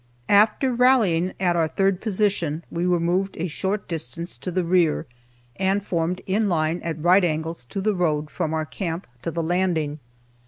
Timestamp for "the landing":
9.29-9.99